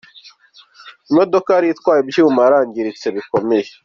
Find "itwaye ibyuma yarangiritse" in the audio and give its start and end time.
1.73-3.05